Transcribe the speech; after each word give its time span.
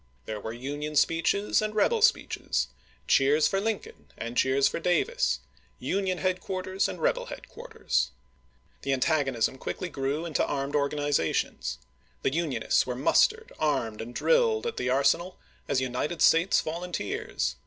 There 0.25 0.39
were 0.39 0.51
Union 0.51 0.95
speeches 0.95 1.61
and 1.61 1.75
rebel 1.75 2.01
speeches; 2.01 2.69
cheers 3.07 3.47
for 3.47 3.61
Lincoln 3.61 4.07
and 4.17 4.35
cheers 4.35 4.67
for 4.67 4.79
Davis; 4.79 5.41
Union 5.77 6.17
headquarters 6.17 6.89
and 6.89 6.99
rebel 6.99 7.27
headquarters. 7.27 8.09
The 8.81 8.93
antag 8.93 9.27
onism 9.27 9.59
quickly 9.59 9.89
grew 9.89 10.25
into 10.25 10.43
armed 10.43 10.73
organizations. 10.75 11.77
The 12.23 12.33
Unionists 12.33 12.87
were 12.87 12.95
mustered, 12.95 13.51
armed, 13.59 14.01
and 14.01 14.15
drilled 14.15 14.65
at 14.65 14.77
the 14.77 14.89
arsenal 14.89 15.37
as 15.67 15.81
United 15.81 16.23
States 16.23 16.61
volunteers. 16.61 17.55